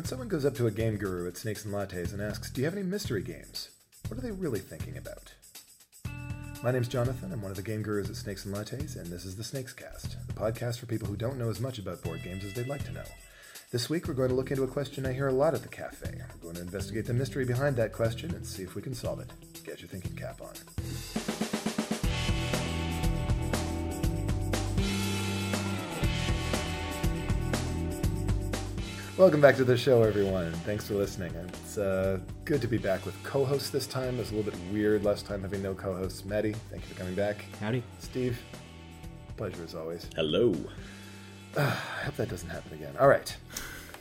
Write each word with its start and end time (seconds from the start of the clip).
When 0.00 0.06
someone 0.06 0.28
goes 0.28 0.46
up 0.46 0.54
to 0.54 0.66
a 0.66 0.70
game 0.70 0.96
guru 0.96 1.28
at 1.28 1.36
Snakes 1.36 1.66
and 1.66 1.74
Lattes 1.74 2.14
and 2.14 2.22
asks, 2.22 2.50
Do 2.50 2.62
you 2.62 2.64
have 2.64 2.72
any 2.72 2.82
mystery 2.82 3.22
games? 3.22 3.68
What 4.08 4.16
are 4.16 4.22
they 4.22 4.30
really 4.30 4.58
thinking 4.58 4.96
about? 4.96 5.34
My 6.62 6.70
name's 6.70 6.88
Jonathan. 6.88 7.30
I'm 7.34 7.42
one 7.42 7.50
of 7.50 7.58
the 7.58 7.62
game 7.62 7.82
gurus 7.82 8.08
at 8.08 8.16
Snakes 8.16 8.46
and 8.46 8.54
Lattes, 8.54 8.96
and 8.96 9.08
this 9.08 9.26
is 9.26 9.36
the 9.36 9.44
Snakes 9.44 9.74
Cast, 9.74 10.16
the 10.26 10.32
podcast 10.32 10.78
for 10.78 10.86
people 10.86 11.06
who 11.06 11.16
don't 11.16 11.36
know 11.36 11.50
as 11.50 11.60
much 11.60 11.78
about 11.78 12.00
board 12.00 12.22
games 12.22 12.46
as 12.46 12.54
they'd 12.54 12.66
like 12.66 12.82
to 12.84 12.92
know. 12.92 13.04
This 13.72 13.90
week, 13.90 14.08
we're 14.08 14.14
going 14.14 14.30
to 14.30 14.34
look 14.34 14.50
into 14.50 14.62
a 14.64 14.68
question 14.68 15.04
I 15.04 15.12
hear 15.12 15.28
a 15.28 15.32
lot 15.32 15.52
at 15.52 15.60
the 15.60 15.68
cafe. 15.68 16.14
We're 16.36 16.44
going 16.44 16.54
to 16.54 16.62
investigate 16.62 17.04
the 17.04 17.12
mystery 17.12 17.44
behind 17.44 17.76
that 17.76 17.92
question 17.92 18.34
and 18.34 18.46
see 18.46 18.62
if 18.62 18.74
we 18.74 18.80
can 18.80 18.94
solve 18.94 19.20
it. 19.20 19.30
Get 19.66 19.82
your 19.82 19.88
thinking 19.88 20.16
cap 20.16 20.40
on. 20.40 21.29
Welcome 29.20 29.42
back 29.42 29.56
to 29.56 29.64
the 29.64 29.76
show, 29.76 30.02
everyone. 30.02 30.50
Thanks 30.64 30.88
for 30.88 30.94
listening. 30.94 31.34
It's 31.34 31.76
uh, 31.76 32.20
good 32.46 32.62
to 32.62 32.66
be 32.66 32.78
back 32.78 33.04
with 33.04 33.22
co-hosts 33.22 33.68
this 33.68 33.86
time. 33.86 34.14
It 34.14 34.20
was 34.20 34.30
a 34.32 34.34
little 34.34 34.50
bit 34.50 34.58
weird 34.72 35.04
last 35.04 35.26
time 35.26 35.42
having 35.42 35.60
no 35.60 35.74
co-hosts. 35.74 36.24
Maddie, 36.24 36.54
thank 36.70 36.82
you 36.84 36.94
for 36.94 36.98
coming 36.98 37.14
back. 37.14 37.44
Howdy. 37.60 37.82
Steve, 37.98 38.40
pleasure 39.36 39.62
as 39.62 39.74
always. 39.74 40.06
Hello. 40.16 40.54
I 41.58 41.60
hope 41.60 42.16
that 42.16 42.30
doesn't 42.30 42.48
happen 42.48 42.72
again. 42.72 42.94
All 42.98 43.08
right. 43.08 43.36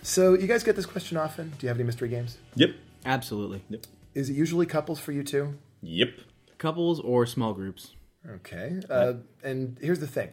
So, 0.04 0.36
you 0.36 0.48
guys 0.48 0.64
get 0.64 0.78
this 0.78 0.86
question 0.86 1.18
often? 1.18 1.50
Do 1.50 1.66
you 1.66 1.68
have 1.68 1.76
any 1.76 1.84
mystery 1.84 2.08
games? 2.08 2.38
Yep. 2.56 2.76
Absolutely. 3.06 3.62
Yep. 3.70 3.88
Is 4.16 4.30
it 4.30 4.36
usually 4.36 4.68
couples 4.68 5.02
for 5.02 5.12
you 5.12 5.24
too? 5.24 5.56
Yep. 5.82 6.12
Couples 6.60 7.02
or 7.02 7.26
small 7.26 7.52
groups. 7.52 7.92
Okay. 8.26 8.80
Uh, 8.90 9.16
and 9.44 9.78
here's 9.82 10.00
the 10.00 10.08
thing. 10.08 10.30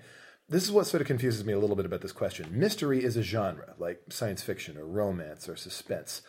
This 0.48 0.62
is 0.62 0.70
what 0.70 0.86
sort 0.86 1.00
of 1.00 1.06
confuses 1.08 1.44
me 1.44 1.52
a 1.52 1.58
little 1.58 1.74
bit 1.76 1.86
about 1.86 2.02
this 2.02 2.12
question. 2.12 2.48
Mystery 2.52 3.02
is 3.02 3.16
a 3.16 3.22
genre, 3.22 3.74
like 3.78 4.00
science 4.10 4.42
fiction 4.42 4.76
or 4.78 4.86
romance 4.86 5.48
or 5.48 5.56
suspense. 5.56 6.22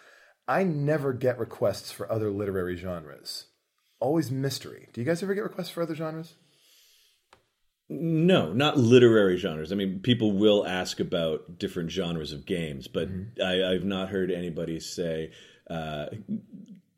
I 0.48 0.63
never 0.63 1.13
get 1.13 1.37
requests 1.37 1.91
for 1.91 2.12
other 2.12 2.32
literary 2.32 2.76
genres. 2.77 3.46
Always 3.99 4.32
mystery. 4.32 4.90
Do 4.93 5.01
you 5.01 5.05
guys 5.05 5.21
ever 5.21 5.35
get 5.35 5.43
requests 5.43 5.70
for 5.70 5.84
other 5.84 5.93
genres? 5.96 6.35
No, 7.90 8.51
not 8.54 8.77
literary 8.77 9.37
genres. 9.37 9.71
I 9.71 9.76
mean, 9.76 9.99
people 9.99 10.31
will 10.34 10.65
ask 10.68 10.99
about 10.99 11.57
different 11.57 11.90
genres 11.91 12.34
of 12.34 12.46
games, 12.46 12.87
but 12.87 13.07
Mm-hmm. 13.09 13.41
I, 13.41 13.71
I've 13.74 13.85
not 13.85 14.09
heard 14.09 14.31
anybody 14.31 14.79
say, 14.79 15.31
uh, 15.70 16.07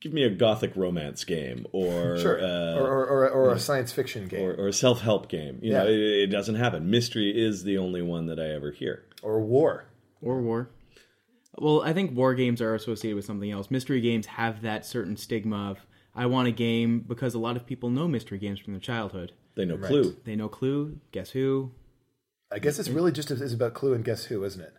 "Give 0.01 0.13
me 0.13 0.23
a 0.23 0.29
gothic 0.29 0.75
romance 0.75 1.23
game," 1.23 1.65
or 1.71 2.17
Sure. 2.17 2.39
uh, 2.41 2.75
or, 2.79 2.87
or, 2.87 3.05
or, 3.05 3.29
or 3.29 3.51
a 3.53 3.59
science 3.59 3.91
fiction 3.91 4.27
game. 4.27 4.41
or, 4.41 4.53
or 4.53 4.67
a 4.67 4.73
self-help 4.73 5.29
game. 5.29 5.59
You 5.61 5.73
know, 5.73 5.83
Yeah. 5.85 5.89
it, 5.91 5.99
it 6.23 6.27
doesn't 6.27 6.55
happen. 6.55 6.89
Mystery 6.89 7.31
is 7.31 7.63
the 7.63 7.77
only 7.77 8.01
one 8.01 8.27
that 8.27 8.39
I 8.39 8.47
ever 8.49 8.71
hear. 8.71 9.03
or 9.21 9.41
war. 9.41 9.85
Or 10.21 10.41
war. 10.41 10.69
Well, 11.57 11.81
I 11.81 11.91
think 11.93 12.15
war 12.15 12.35
games 12.35 12.61
are 12.61 12.75
associated 12.75 13.15
with 13.15 13.25
something 13.25 13.51
else. 13.51 13.69
Mystery 13.71 13.99
games 14.01 14.27
have 14.27 14.61
that 14.61 14.85
certain 14.85 15.17
stigma 15.17 15.71
of, 15.71 15.79
I 16.15 16.25
want 16.25 16.47
a 16.47 16.51
game 16.51 16.99
because 17.07 17.33
a 17.35 17.39
lot 17.39 17.55
of 17.57 17.65
people 17.65 17.89
know 17.89 18.07
mystery 18.07 18.37
games 18.37 18.59
from 18.59 18.73
their 18.73 18.79
childhood. 18.79 19.33
They 19.55 19.65
know 19.65 19.77
Clue. 19.77 20.15
They 20.23 20.35
know 20.37 20.47
Clue, 20.47 20.99
Guess 21.11 21.31
Who. 21.31 21.71
I 22.51 22.59
guess 22.59 22.79
it's 22.79 22.89
really 22.89 23.11
just 23.11 23.29
is 23.31 23.53
about 23.53 23.73
Clue 23.73 23.93
and 23.93 24.03
Guess 24.05 24.25
Who, 24.25 24.43
isn't 24.43 24.61
it? 24.61 24.73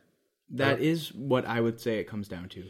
That 0.50 0.80
is 0.80 1.12
what 1.14 1.44
I 1.44 1.60
would 1.60 1.80
say 1.80 1.98
it 1.98 2.04
comes 2.08 2.28
down 2.28 2.48
to. 2.50 2.64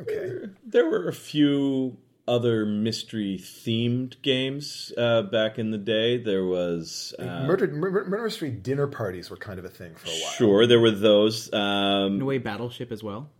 Okay. 0.00 0.46
There 0.64 0.88
were 0.88 1.08
a 1.08 1.12
few 1.12 1.98
other 2.26 2.64
mystery-themed 2.64 4.20
games 4.22 4.92
uh, 4.96 5.22
back 5.22 5.58
in 5.58 5.70
the 5.70 5.78
day. 5.78 6.18
There 6.18 6.44
was. 6.44 7.14
Uh, 7.18 7.44
Murder, 7.46 7.66
murder, 7.68 8.04
murder 8.04 8.24
mystery 8.24 8.50
dinner 8.50 8.86
parties 8.86 9.28
were 9.30 9.36
kind 9.36 9.58
of 9.58 9.64
a 9.64 9.68
thing 9.68 9.94
for 9.94 10.08
a 10.08 10.12
while. 10.12 10.32
Sure, 10.32 10.66
there 10.66 10.80
were 10.80 10.90
those. 10.90 11.52
Um, 11.52 12.16
In 12.16 12.22
a 12.22 12.24
way, 12.24 12.38
Battleship 12.38 12.92
as 12.92 13.02
well. 13.02 13.30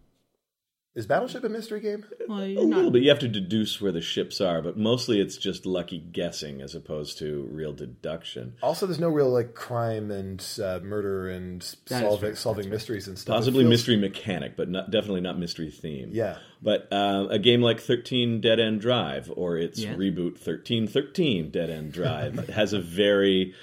Is 0.95 1.07
Battleship 1.07 1.43
a 1.43 1.49
mystery 1.49 1.81
game? 1.81 2.05
Well, 2.29 2.41
A 2.43 2.49
you're 2.49 2.63
little 2.65 2.91
bit. 2.91 3.03
You 3.03 3.09
have 3.09 3.19
to 3.21 3.29
deduce 3.29 3.81
where 3.81 3.93
the 3.93 4.03
ships 4.03 4.43
are, 4.43 4.61
but 4.61 4.77
mostly 4.77 5.21
it's 5.23 5.39
just 5.39 5.65
lucky 5.65 5.99
guessing 5.99 6.61
as 6.61 6.75
opposed 6.75 7.17
to 7.21 7.49
real 7.51 7.73
deduction. 7.73 8.57
Also, 8.63 8.85
there's 8.85 9.01
no 9.01 9.09
real 9.09 9.31
like 9.31 9.55
crime 9.55 10.11
and 10.11 10.45
uh, 10.63 10.81
murder 10.83 11.31
and 11.31 11.63
That 11.89 12.03
is 12.03 12.09
solving 12.09 12.29
true. 12.31 12.35
solving 12.37 12.69
mysteries 12.69 13.09
and 13.09 13.19
stuff. 13.19 13.37
Possibly 13.37 13.63
feels- 13.65 13.71
mystery 13.71 13.97
mechanic, 13.97 14.55
but 14.55 14.69
not 14.69 14.91
definitely 14.91 15.23
not 15.23 15.39
mystery 15.39 15.71
theme. 15.71 16.11
Yeah. 16.13 16.37
But 16.61 16.93
uh, 16.93 17.27
a 17.31 17.39
game 17.39 17.63
like 17.63 17.81
13 17.81 18.43
Dead 18.43 18.61
End 18.61 18.83
Drive 18.83 19.33
or 19.35 19.57
its 19.57 19.79
Yeah. 19.79 19.95
reboot 19.95 20.33
1313 20.47 21.51
Dead 21.51 21.71
End 21.71 21.93
Drive 21.93 22.49
has 22.51 22.75
a 22.75 22.81
very 22.81 23.55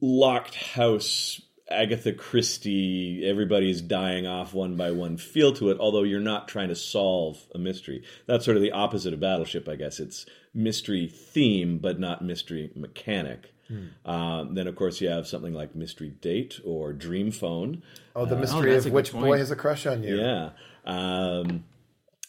locked 0.00 0.56
house 0.56 1.40
Agatha 1.70 2.12
Christie, 2.12 3.22
everybody's 3.24 3.82
dying 3.82 4.26
off 4.26 4.54
one 4.54 4.76
by 4.76 4.90
one 4.90 5.16
feel 5.16 5.52
to 5.54 5.70
it, 5.70 5.78
although 5.78 6.02
you're 6.02 6.20
not 6.20 6.48
trying 6.48 6.68
to 6.68 6.74
solve 6.74 7.46
a 7.54 7.58
mystery. 7.58 8.02
That's 8.26 8.44
sort 8.44 8.56
of 8.56 8.62
the 8.62 8.72
opposite 8.72 9.12
of 9.12 9.20
Battleship, 9.20 9.68
I 9.68 9.76
guess. 9.76 10.00
It's 10.00 10.24
mystery 10.54 11.06
theme, 11.08 11.78
but 11.78 12.00
not 12.00 12.22
mystery 12.24 12.70
mechanic. 12.74 13.52
Um, 14.04 14.54
then, 14.54 14.66
of 14.66 14.76
course, 14.76 15.00
you 15.00 15.08
have 15.08 15.26
something 15.26 15.52
like 15.52 15.74
Mystery 15.74 16.08
Date 16.08 16.58
or 16.64 16.92
Dream 16.92 17.30
Phone. 17.30 17.82
Oh, 18.16 18.24
the 18.24 18.36
mystery 18.36 18.72
that's 18.72 18.86
of 18.86 18.92
which 18.92 19.12
boy 19.12 19.36
has 19.38 19.50
a 19.50 19.56
crush 19.56 19.86
on 19.86 20.02
you. 20.02 20.16
Yeah. 20.16 20.50
Um, 20.86 21.64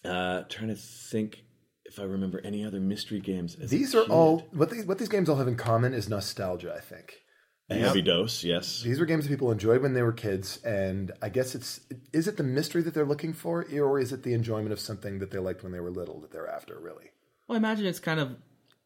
uh, 0.04 0.44
trying 0.50 0.68
to 0.68 0.76
think 0.76 1.44
if 1.86 2.00
I 2.00 2.04
remember 2.04 2.42
any 2.44 2.66
other 2.66 2.80
mystery 2.80 3.20
games. 3.20 3.56
as 3.62 3.70
These 3.70 3.96
are 3.96 4.04
all 4.04 4.48
what 4.52 4.70
these, 4.70 4.86
what 4.86 5.00
these 5.00 5.10
games 5.10 5.30
all 5.30 5.38
have 5.38 5.48
in 5.48 5.56
common 5.56 5.94
is 5.94 6.10
nostalgia. 6.10 6.74
I 6.76 6.82
think 6.82 7.14
a 7.14 7.29
heavy 7.76 8.02
dose. 8.02 8.44
Yes. 8.44 8.82
these 8.82 9.00
were 9.00 9.06
games 9.06 9.26
that 9.26 9.30
people 9.30 9.52
enjoyed 9.52 9.82
when 9.82 9.94
they 9.94 10.02
were 10.02 10.14
kids, 10.14 10.58
and 10.64 11.12
I 11.22 11.30
guess 11.30 11.56
it's 11.56 11.82
is 12.14 12.28
it 12.28 12.38
the 12.38 12.44
mystery 12.44 12.82
that 12.84 12.94
they're 12.94 13.06
looking 13.06 13.34
for, 13.34 13.66
or 13.74 14.00
is 14.00 14.12
it 14.12 14.24
the 14.24 14.34
enjoyment 14.34 14.72
of 14.72 14.80
something 14.80 15.20
that 15.20 15.32
they 15.32 15.40
liked 15.40 15.64
when 15.64 15.72
they 15.72 15.80
were 15.80 15.92
little 15.92 16.20
that 16.22 16.32
they're 16.32 16.50
after? 16.50 16.80
Really, 16.80 17.12
well, 17.48 17.56
I 17.56 17.58
imagine 17.58 17.86
it's 17.86 18.00
kind 18.00 18.20
of 18.20 18.36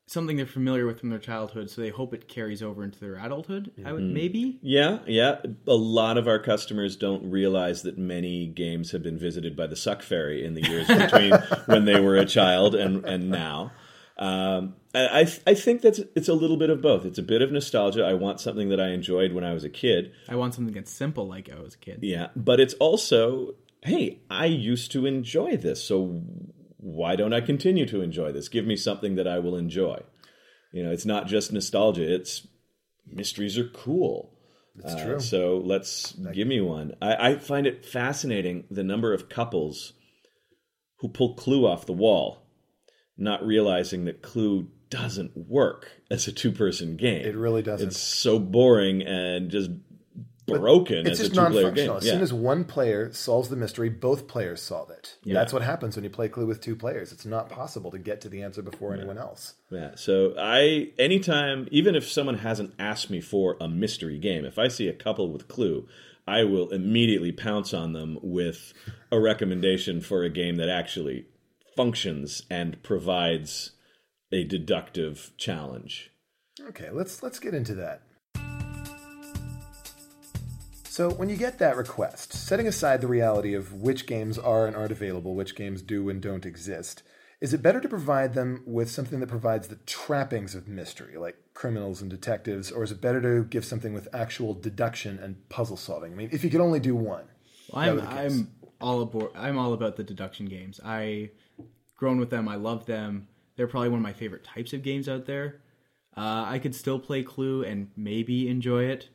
something 0.06 0.36
they're 0.36 0.46
familiar 0.46 0.86
with 0.86 1.00
from 1.00 1.10
their 1.10 1.20
childhood, 1.20 1.70
so 1.70 1.82
they 1.82 1.90
hope 1.90 2.14
it 2.14 2.28
carries 2.28 2.62
over 2.62 2.84
into 2.84 3.00
their 3.00 3.16
adulthood. 3.16 3.72
I 3.86 3.94
would 3.94 4.04
mm-hmm. 4.04 4.14
maybe. 4.14 4.60
Yeah, 4.62 5.00
yeah. 5.08 5.42
A 5.68 5.74
lot 5.74 6.18
of 6.18 6.28
our 6.28 6.40
customers 6.40 6.96
don't 6.96 7.30
realize 7.30 7.84
that 7.84 7.98
many 7.98 8.48
games 8.48 8.92
have 8.92 9.04
been 9.04 9.18
visited 9.18 9.56
by 9.56 9.68
the 9.68 9.76
suck 9.76 10.02
fairy 10.02 10.46
in 10.46 10.54
the 10.54 10.62
years 10.62 10.88
between 10.88 11.34
when 11.66 11.86
they 11.86 12.00
were 12.00 12.16
a 12.16 12.26
child 12.26 12.76
and 12.76 13.06
and 13.06 13.30
now. 13.30 13.72
Um, 14.18 14.76
I 14.94 15.22
I 15.22 15.28
I 15.48 15.54
think 15.56 15.82
that's 15.82 16.00
it's 16.16 16.28
a 16.28 16.34
little 16.34 16.58
bit 16.58 16.70
of 16.70 16.82
both. 16.82 17.04
It's 17.06 17.18
a 17.18 17.24
bit 17.24 17.42
of 17.42 17.52
nostalgia. 17.52 18.06
I 18.06 18.14
want 18.14 18.40
something 18.40 18.70
that 18.70 18.80
I 18.80 18.90
enjoyed 18.90 19.34
when 19.34 19.44
I 19.44 19.54
was 19.54 19.64
a 19.64 19.70
kid. 19.70 20.12
I 20.30 20.36
want 20.36 20.54
something 20.54 20.74
that's 20.74 20.92
simple 20.92 21.28
like 21.28 21.50
I 21.52 21.60
was 21.60 21.74
a 21.76 21.78
kid. 21.80 22.00
Yeah, 22.04 22.28
but 22.36 22.60
it's 22.60 22.76
also, 22.76 23.56
hey, 23.82 24.22
I 24.30 24.46
used 24.46 24.92
to 24.92 25.06
enjoy 25.08 25.58
this, 25.58 25.84
so 25.84 26.22
why 26.78 27.16
don't 27.16 27.34
I 27.34 27.42
continue 27.42 27.86
to 27.88 28.02
enjoy 28.02 28.32
this? 28.32 28.50
Give 28.50 28.66
me 28.66 28.76
something 28.76 29.16
that 29.16 29.28
I 29.28 29.40
will 29.40 29.56
enjoy. 29.56 30.02
You 30.72 30.84
know, 30.84 30.92
it's 30.92 31.06
not 31.06 31.26
just 31.28 31.52
nostalgia; 31.52 32.14
it's 32.14 32.46
mysteries 33.08 33.58
are 33.58 33.68
cool. 33.70 34.30
That's 34.76 34.94
Uh, 34.96 35.06
true. 35.06 35.20
so 35.20 35.62
let's 35.64 36.14
give 36.34 36.48
me 36.48 36.60
one. 36.62 36.94
I, 37.02 37.32
I 37.32 37.36
find 37.38 37.66
it 37.68 37.84
fascinating 37.86 38.66
the 38.72 38.84
number 38.84 39.12
of 39.14 39.28
couples 39.30 39.94
who 40.98 41.10
pull 41.10 41.34
Clue 41.36 41.66
off 41.68 41.86
the 41.86 41.94
wall, 41.94 42.43
not 43.18 43.46
realizing 43.46 44.06
that 44.06 44.22
Clue 44.22 44.68
doesn't 44.90 45.36
work 45.36 45.90
as 46.12 46.28
a 46.28 46.32
two-person 46.32 46.96
game. 46.98 47.26
It 47.26 47.36
really 47.36 47.62
doesn't. 47.64 47.88
It's 47.88 47.98
so 48.00 48.38
boring 48.40 49.02
and 49.02 49.50
just 49.50 49.72
broken 50.46 51.08
it's 51.08 51.20
as 51.22 51.28
a 51.28 51.30
just 51.30 51.36
two-player 51.36 51.72
game. 51.72 51.88
non-functional. 51.88 51.98
As 51.98 52.06
Yeah. 52.06 52.12
soon 52.14 52.22
as 52.22 52.34
one 52.34 52.64
player 52.66 53.12
solves 53.14 53.48
the 53.50 53.56
mystery, 53.56 53.90
both 53.90 54.28
players 54.28 54.62
solve 54.62 54.90
it. 54.92 55.16
Yeah. 55.24 55.36
That's 55.36 55.54
what 55.54 55.62
happens 55.62 55.96
when 55.96 56.04
you 56.04 56.10
play 56.10 56.28
Clue 56.28 56.46
with 56.46 56.60
two 56.60 56.76
players. 56.76 57.12
It's 57.14 57.26
not 57.26 57.50
possible 57.50 57.92
to 57.92 57.98
get 57.98 58.22
to 58.22 58.30
the 58.30 58.42
answer 58.44 58.62
before 58.62 58.94
anyone 58.94 59.18
else. 59.18 59.54
Yeah. 59.72 59.92
So 59.96 60.34
I 60.38 60.90
anytime, 61.00 61.68
even 61.72 61.96
if 61.96 62.08
someone 62.10 62.40
hasn't 62.40 62.74
asked 62.78 63.10
me 63.10 63.22
for 63.22 63.56
a 63.62 63.68
mystery 63.70 64.18
game, 64.20 64.44
if 64.44 64.60
I 64.60 64.68
see 64.68 64.88
a 64.90 64.94
couple 64.94 65.32
with 65.32 65.48
Clue, 65.48 65.88
I 66.28 66.44
will 66.44 66.70
immediately 66.72 67.32
pounce 67.32 67.74
on 67.74 67.94
them 67.94 68.18
with 68.22 68.74
a 69.12 69.20
recommendation 69.20 70.02
for 70.02 70.24
a 70.24 70.30
game 70.30 70.58
that 70.58 70.70
actually 70.70 71.26
functions 71.76 72.44
and 72.50 72.82
provides 72.84 73.72
a 74.32 74.44
deductive 74.44 75.32
challenge. 75.38 76.12
Okay, 76.62 76.90
let's 76.92 77.24
let's 77.24 77.40
get 77.40 77.54
into 77.54 77.76
that. 77.76 78.02
So, 80.94 81.10
when 81.10 81.28
you 81.28 81.38
get 81.38 81.58
that 81.58 81.76
request, 81.76 82.34
setting 82.34 82.68
aside 82.68 83.02
the 83.02 83.08
reality 83.08 83.56
of 83.56 83.74
which 83.74 84.06
games 84.06 84.38
are 84.38 84.68
and 84.68 84.76
aren't 84.76 84.92
available, 84.92 85.34
which 85.34 85.56
games 85.56 85.82
do 85.82 86.08
and 86.08 86.22
don't 86.22 86.46
exist, 86.46 87.02
is 87.42 87.52
it 87.52 87.64
better 87.64 87.82
to 87.82 87.90
provide 87.90 88.36
them 88.36 88.62
with 88.66 88.92
something 88.92 89.20
that 89.20 89.28
provides 89.28 89.68
the 89.68 89.78
trappings 89.88 90.54
of 90.54 90.68
mystery, 90.68 91.18
like 91.18 91.36
criminals 91.56 92.02
and 92.02 92.12
detectives, 92.12 92.72
or 92.72 92.84
is 92.84 92.92
it 92.92 93.02
better 93.02 93.20
to 93.22 93.44
give 93.44 93.66
something 93.66 93.92
with 93.92 94.08
actual 94.14 94.54
deduction 94.54 95.18
and 95.18 95.50
puzzle 95.50 95.78
solving? 95.78 96.14
I 96.14 96.16
mean, 96.16 96.30
if 96.32 96.44
you 96.44 96.52
could 96.52 96.62
only 96.62 96.80
do 96.80 96.96
one. 96.96 97.26
Well, 97.72 97.82
I'm 97.82 97.86
That 97.88 97.96
would 97.96 98.02
be 98.02 98.08
the 98.08 98.22
case. 98.22 98.40
I'm 98.40 98.48
all 98.80 99.02
aboard. 99.02 99.32
I'm 99.36 99.58
all 99.58 99.74
about 99.74 99.96
the 99.96 100.04
deduction 100.04 100.46
games. 100.46 100.80
I 100.86 101.32
grown 102.04 102.20
with 102.20 102.30
them. 102.30 102.50
I 102.50 102.56
love 102.56 102.86
them. 102.86 103.30
They're 103.56 103.66
probably 103.66 103.88
one 103.88 104.00
of 104.00 104.04
my 104.04 104.12
favorite 104.12 104.44
types 104.44 104.74
of 104.74 104.84
games 104.84 105.08
out 105.08 105.26
there. 105.26 105.62
Uh, 106.18 106.44
I 106.46 106.60
could 106.60 106.76
still 106.76 107.00
play 107.00 107.24
Clue 107.24 107.64
and 107.64 107.92
maybe 107.96 108.50
enjoy 108.50 108.88
it. 108.88 109.08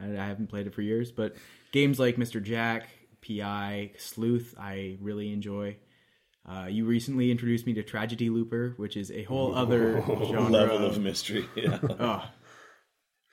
I, 0.00 0.06
I 0.06 0.26
haven't 0.26 0.48
played 0.48 0.66
it 0.66 0.74
for 0.74 0.82
years, 0.82 1.12
but 1.12 1.36
games 1.70 2.00
like 2.00 2.16
Mr. 2.16 2.42
Jack, 2.42 2.88
PI, 3.24 3.92
Sleuth. 3.96 4.56
I 4.58 4.96
really 5.00 5.32
enjoy. 5.32 5.76
Uh, 6.44 6.66
you 6.68 6.84
recently 6.84 7.30
introduced 7.30 7.64
me 7.64 7.74
to 7.74 7.84
Tragedy 7.84 8.28
Looper, 8.28 8.74
which 8.76 8.96
is 8.96 9.12
a 9.12 9.22
whole 9.22 9.54
other 9.62 10.02
genre, 10.02 10.50
Level 10.50 10.84
of 10.84 11.00
mystery. 11.00 11.48
Yeah. 11.54 11.78
oh, 12.00 12.24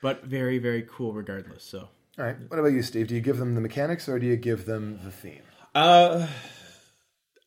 but 0.04 0.24
very 0.24 0.60
very 0.60 0.84
cool 0.88 1.14
regardless. 1.14 1.64
So 1.64 1.90
All 2.20 2.26
right. 2.26 2.38
What 2.48 2.60
about 2.60 2.74
you, 2.74 2.84
Steve? 2.84 3.08
Do 3.08 3.16
you 3.16 3.22
give 3.22 3.38
them 3.38 3.56
the 3.56 3.62
mechanics 3.62 4.08
or 4.08 4.20
do 4.20 4.28
you 4.28 4.36
give 4.36 4.68
them 4.68 5.00
the 5.04 5.10
theme? 5.10 5.42
Uh, 5.74 6.28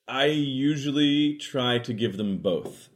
I 0.09 0.27
usually 0.27 1.37
try 1.39 1.79
to 1.79 1.93
give 1.93 2.17
them 2.17 2.39
both. 2.39 2.89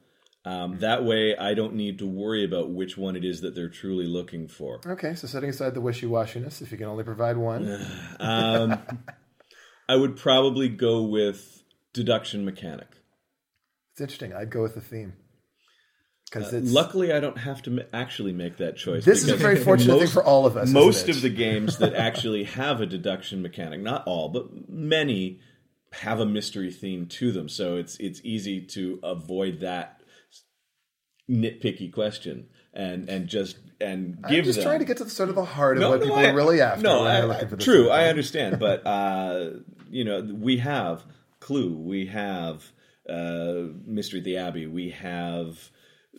Um, 0.45 0.79
that 0.79 1.05
way, 1.05 1.37
I 1.37 1.55
don't 1.55 1.75
need 1.75 1.99
to 1.99 2.07
worry 2.07 2.45
about 2.45 2.71
which 2.71 2.97
one 2.97 3.17
it 3.17 3.25
is 3.25 3.41
that 3.41 3.55
they're 3.57 3.69
truly 3.69 4.07
looking 4.07 4.47
for. 4.47 4.81
Okay, 4.87 5.15
so 5.17 5.27
setting 5.27 5.51
aside 5.51 5.75
the 5.75 5.81
wishy 5.81 6.07
washiness, 6.07 6.63
if 6.63 6.71
you 6.71 6.79
can 6.79 6.87
only 6.87 7.05
provide 7.05 7.37
one. 7.37 7.85
Um, 8.21 8.79
I 9.89 9.95
would 9.97 10.17
probably 10.17 10.69
go 10.69 11.03
with 11.03 11.63
deduction 11.93 12.45
mechanic. 12.45 12.89
It's 13.93 14.01
interesting. 14.01 14.33
I'd 14.33 14.51
go 14.51 14.63
with 14.63 14.75
the 14.75 14.81
theme. 14.81 15.15
Because 16.31 16.53
it's 16.53 16.71
Luckily, 16.71 17.13
I 17.13 17.21
don't 17.21 17.39
have 17.39 17.63
to 17.63 17.71
ma- 17.71 17.83
actually 17.93 18.33
make 18.33 18.57
that 18.57 18.77
choice. 18.77 19.05
this 19.05 19.23
is 19.23 19.29
a 19.29 19.37
very 19.37 19.57
fortunate 19.57 19.93
thing 19.93 20.01
most- 20.03 20.13
for 20.13 20.25
all 20.25 20.45
of 20.45 20.57
us. 20.57 20.69
Most 20.71 21.09
of 21.09 21.23
the 21.23 21.29
games 21.31 21.79
that 21.79 21.95
actually 21.95 22.45
have 22.45 22.81
a 22.81 22.87
deduction 22.87 23.43
mechanic, 23.43 23.81
not 23.81 24.05
all, 24.07 24.29
but 24.29 24.69
many, 24.69 25.41
have 25.93 26.21
a 26.21 26.27
mystery 26.27 26.71
theme 26.73 27.07
to 27.07 27.33
them. 27.33 27.49
So 27.49 27.77
it's 27.77 27.97
it's 27.99 28.21
easy 28.25 28.61
to 28.67 28.99
avoid 29.03 29.61
that 29.61 30.01
nitpicky 31.31 31.93
question 31.93 32.47
and 32.73 33.09
and 33.09 33.27
just 33.29 33.59
and 33.81 34.19
I'm 34.25 34.45
just 34.45 34.59
them. 34.59 34.65
trying 34.65 34.79
to 34.79 34.85
get 34.85 34.99
to 34.99 35.05
the 35.05 35.11
sort 35.11 35.29
of 35.29 35.35
the 35.35 35.45
heart 35.45 35.77
of 35.77 35.81
No, 35.83 35.91
what 35.91 36.01
no, 36.01 36.07
people 36.07 36.19
I- 36.19 36.27
are 36.31 36.35
really 36.35 36.61
after. 36.61 36.83
No, 36.83 37.05
I, 37.05 37.17
I- 37.19 37.25
looking 37.25 37.49
for 37.49 37.57
this 37.57 37.65
true. 37.65 37.85
sort 37.85 37.93
I 37.93 38.09
understand, 38.09 38.59
but 38.59 38.87
uh, 38.87 39.51
you 39.91 40.05
know, 40.05 40.23
we 40.23 40.59
have 40.59 41.03
Clue, 41.41 41.77
we 41.77 42.07
have 42.07 42.65
uh, 43.09 43.65
Mystery 43.85 44.21
at 44.21 44.25
the 44.25 44.37
Abbey, 44.39 44.67
we 44.67 44.91
have 44.91 45.71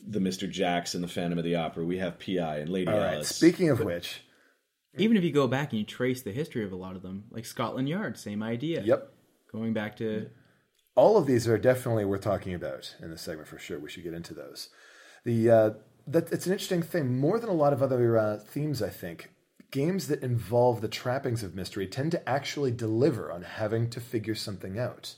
the 0.07 0.19
Mister 0.19 0.47
Jacks 0.47 0.93
and 0.93 1.03
the 1.03 1.07
Phantom 1.07 1.37
of 1.37 1.43
the 1.45 1.55
Opera, 1.55 1.83
we 1.85 1.97
have 1.97 2.19
PI 2.19 2.59
and 2.59 2.69
Lady 2.69 2.91
All 2.91 2.97
right. 2.97 3.15
Alice. 3.15 3.29
Speaking 3.35 3.69
of 3.69 3.79
which, 3.81 4.21
even 4.97 5.17
if 5.17 5.23
you 5.23 5.31
go 5.31 5.47
back 5.47 5.71
and 5.71 5.79
you 5.79 5.85
trace 5.85 6.21
the 6.21 6.31
history 6.31 6.63
of 6.63 6.71
a 6.71 6.75
lot 6.77 6.95
of 6.95 7.01
them, 7.01 7.25
like 7.31 7.45
Scotland 7.45 7.89
Yard, 7.89 8.17
same 8.17 8.41
idea. 8.43 8.83
yep, 8.83 9.11
Going 9.51 9.73
back 9.73 9.95
to 9.97 10.29
all 10.95 11.17
of 11.17 11.27
these 11.27 11.47
are 11.47 11.57
definitely 11.57 12.05
worth 12.05 12.21
talking 12.21 12.53
about 12.53 12.95
in 13.01 13.11
this 13.11 13.21
segment 13.21 13.47
for 13.47 13.59
sure. 13.59 13.79
We 13.79 13.89
should 13.89 14.03
get 14.03 14.13
into 14.13 14.33
those. 14.33 14.69
The 15.25 15.49
uh, 15.49 15.69
that 16.07 16.31
it's 16.31 16.45
an 16.45 16.53
interesting 16.53 16.81
thing. 16.81 17.17
More 17.19 17.39
than 17.39 17.49
a 17.49 17.53
lot 17.53 17.73
of 17.73 17.81
other 17.81 18.17
uh, 18.17 18.37
themes, 18.37 18.81
I 18.81 18.89
think 18.89 19.29
games 19.71 20.07
that 20.07 20.23
involve 20.23 20.81
the 20.81 20.87
trappings 20.87 21.43
of 21.43 21.55
mystery 21.55 21.87
tend 21.87 22.11
to 22.11 22.29
actually 22.29 22.71
deliver 22.71 23.31
on 23.31 23.41
having 23.41 23.89
to 23.89 23.99
figure 23.99 24.35
something 24.35 24.79
out. 24.79 25.15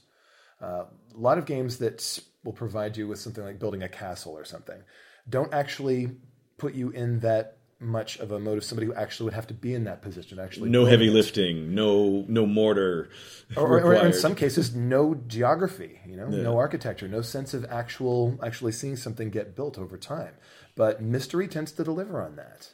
Uh, 0.62 0.86
a 1.14 1.18
lot 1.18 1.38
of 1.38 1.46
games 1.46 1.78
that 1.78 2.20
will 2.44 2.54
provide 2.54 2.98
you 2.98 3.08
with 3.08 3.20
something 3.20 3.44
like 3.44 3.60
building 3.60 3.84
a 3.84 3.90
castle 3.90 4.34
or 4.34 4.44
something 4.44 4.82
don't 5.30 5.54
actually 5.54 6.10
put 6.58 6.74
you 6.74 6.90
in 6.90 7.20
that 7.20 7.59
much 7.80 8.20
of 8.20 8.32
a 8.32 8.40
mode 8.40 8.58
of 8.58 8.64
somebody 8.64 8.86
who 8.86 8.94
actually 8.94 9.26
would 9.26 9.34
have 9.34 9.48
to 9.48 9.54
be 9.54 9.74
in 9.74 9.86
that 9.86 10.02
position. 10.02 10.40
Actually, 10.40 10.70
no 10.70 10.86
heavy 10.86 11.08
it. 11.08 11.14
lifting, 11.14 11.74
no 11.74 12.26
no 12.28 12.46
mortar, 12.46 13.10
or, 13.56 13.82
or- 13.82 13.94
in 13.96 14.14
some 14.14 14.36
cases 14.36 14.76
no 14.76 15.16
geography 15.28 16.00
you 16.06 16.16
know 16.16 16.28
no 16.28 16.58
architecture 16.58 17.08
no 17.08 17.22
sense 17.22 17.54
of 17.54 17.66
actual 17.70 18.38
actually 18.44 18.72
seeing 18.72 18.96
something 18.96 19.30
get 19.30 19.56
built 19.56 19.78
over 19.78 19.98
time. 19.98 20.34
But 20.76 21.02
mystery 21.02 21.48
tends 21.48 21.72
to 21.74 21.84
deliver 21.84 22.22
on 22.22 22.36
that. 22.38 22.74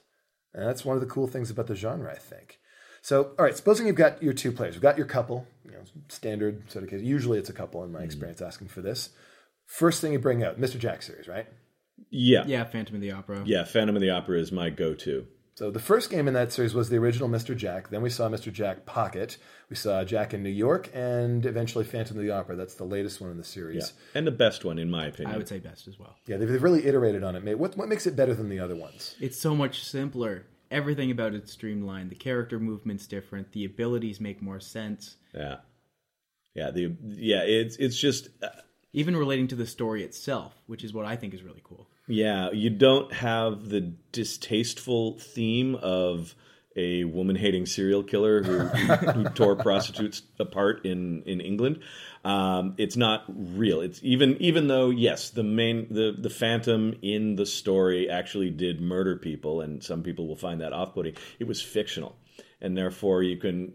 And 0.53 0.67
that's 0.67 0.85
one 0.85 0.95
of 0.95 1.01
the 1.01 1.07
cool 1.07 1.27
things 1.27 1.49
about 1.49 1.67
the 1.67 1.75
genre 1.75 2.11
i 2.11 2.17
think. 2.17 2.59
So 3.01 3.35
all 3.37 3.45
right 3.45 3.55
supposing 3.55 3.87
you've 3.87 3.95
got 3.95 4.23
your 4.23 4.33
two 4.33 4.51
players. 4.51 4.73
You've 4.73 4.83
got 4.83 4.97
your 4.97 5.07
couple 5.07 5.47
you 5.63 5.71
know 5.71 5.83
standard 6.07 6.71
sort 6.71 6.83
of 6.83 6.89
case. 6.89 7.01
Usually 7.01 7.37
it's 7.37 7.49
a 7.49 7.53
couple 7.53 7.83
in 7.83 7.91
my 7.91 7.99
mm-hmm. 7.99 8.05
experience 8.05 8.41
asking 8.41 8.69
for 8.69 8.81
this. 8.81 9.09
First 9.65 10.01
thing 10.01 10.13
you 10.13 10.19
bring 10.19 10.43
out 10.43 10.59
mr 10.59 10.79
jack 10.79 11.01
series 11.01 11.27
right 11.27 11.47
yeah, 12.09 12.39
yeah, 12.41 12.43
yeah, 12.59 12.63
Phantom 12.65 12.95
of 12.95 13.01
the 13.01 13.11
Opera. 13.11 13.43
Yeah, 13.45 13.63
Phantom 13.63 13.95
of 13.95 14.01
the 14.01 14.09
Opera 14.09 14.39
is 14.39 14.51
my 14.51 14.69
go-to. 14.69 15.27
So 15.55 15.71
the 15.71 15.79
first 15.79 16.09
game 16.09 16.27
in 16.27 16.33
that 16.33 16.51
series 16.51 16.73
was 16.73 16.89
the 16.89 16.97
original 16.97 17.29
Mr. 17.29 17.55
Jack. 17.55 17.89
Then 17.89 18.01
we 18.01 18.09
saw 18.09 18.27
Mr. 18.27 18.51
Jack 18.51 18.85
Pocket. 18.85 19.37
We 19.69 19.77
saw 19.77 20.03
Jack 20.03 20.33
in 20.33 20.43
New 20.43 20.49
York, 20.49 20.89
and 20.93 21.45
eventually 21.45 21.85
Phantom 21.85 22.17
of 22.17 22.23
the 22.23 22.31
Opera. 22.31 22.57
That's 22.57 22.75
the 22.75 22.83
latest 22.83 23.21
one 23.21 23.31
in 23.31 23.37
the 23.37 23.43
Yeah, 23.43 23.47
series. 23.47 23.93
and 24.13 24.27
the 24.27 24.31
best 24.31 24.65
one 24.65 24.77
in 24.77 24.89
my 24.89 25.05
opinion. 25.05 25.33
I 25.33 25.37
would 25.37 25.47
say 25.47 25.59
best 25.59 25.87
as 25.87 25.97
well. 25.97 26.17
Yeah, 26.27 26.35
they've, 26.37 26.49
they've 26.49 26.61
really 26.61 26.85
iterated 26.85 27.23
on 27.23 27.35
it. 27.37 27.57
What 27.57 27.77
what 27.77 27.87
makes 27.87 28.05
it 28.05 28.17
better 28.17 28.33
than 28.33 28.49
the 28.49 28.59
other 28.59 28.75
ones? 28.75 29.15
It's 29.21 29.39
so 29.39 29.55
much 29.55 29.81
simpler. 29.85 30.45
Everything 30.71 31.09
about 31.09 31.33
it's 31.33 31.53
streamlined. 31.53 32.09
The 32.09 32.15
character 32.15 32.59
movement's 32.59 33.07
different. 33.07 33.53
The 33.53 33.63
abilities 33.63 34.19
make 34.19 34.41
more 34.41 34.59
sense. 34.59 35.15
Yeah, 35.33 35.57
yeah, 36.53 36.71
the 36.71 36.97
yeah, 37.05 37.43
it's 37.43 37.77
it's 37.77 37.97
just 37.97 38.27
uh, 38.43 38.47
Even 38.95 39.17
relating 39.17 39.47
to 39.49 39.55
the 39.55 39.67
story 39.67 40.03
itself, 40.03 40.55
which 40.67 40.83
is 40.83 40.93
what 40.93 41.05
I 41.05 41.17
think 41.17 41.33
is 41.33 41.43
really 41.43 41.61
cool. 41.63 41.87
Yeah, 42.07 42.51
you 42.51 42.69
don't 42.69 43.11
have 43.11 43.67
the 43.67 43.81
distasteful 44.11 45.19
theme 45.19 45.75
of 45.75 46.33
a 46.77 47.03
woman 47.03 47.35
hating 47.35 47.65
serial 47.65 48.03
killer 48.03 48.43
who, 48.43 48.59
who, 48.59 49.29
tore 49.35 49.55
prostitutes 49.55 50.21
apart 50.39 50.85
in 50.85 51.23
in 51.23 51.41
England. 51.41 51.79
Um, 52.23 52.75
it's 52.77 52.97
not 52.97 53.23
real. 53.27 53.81
It's 53.81 53.99
even 54.03 54.37
even 54.41 54.67
though 54.67 54.89
yes, 54.89 55.29
the 55.29 55.43
main 55.43 55.87
the 55.93 56.15
the 56.17 56.29
Phantom 56.29 56.95
in 57.01 57.35
the 57.35 57.45
story 57.45 58.09
actually 58.09 58.49
did 58.49 58.81
murder 58.81 59.17
people, 59.17 59.61
and 59.61 59.83
some 59.83 60.03
people 60.03 60.27
will 60.27 60.35
find 60.35 60.61
that 60.61 60.73
off 60.73 60.93
putting. 60.93 61.15
It 61.39 61.47
was 61.47 61.61
fictional, 61.61 62.17
and 62.61 62.77
therefore 62.77 63.23
you 63.23 63.37
can 63.37 63.73